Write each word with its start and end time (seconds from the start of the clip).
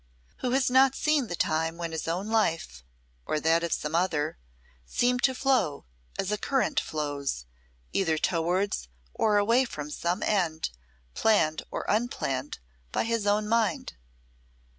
Who 0.37 0.49
has 0.49 0.71
not 0.71 0.95
seen 0.95 1.27
the 1.27 1.35
time 1.35 1.77
when 1.77 1.91
his 1.91 2.07
own 2.07 2.27
life, 2.29 2.83
or 3.27 3.39
that 3.39 3.63
of 3.63 3.71
some 3.71 3.93
other, 3.93 4.39
seemed 4.83 5.21
to 5.21 5.35
flow, 5.35 5.85
as 6.17 6.31
a 6.31 6.39
current 6.39 6.79
flows, 6.79 7.45
either 7.93 8.17
towards 8.17 8.87
or 9.13 9.37
away 9.37 9.63
from 9.63 9.91
some 9.91 10.23
end, 10.23 10.71
planned 11.13 11.61
or 11.69 11.85
unplanned 11.87 12.57
by 12.91 13.03
his 13.03 13.27
own 13.27 13.47
mind. 13.47 13.93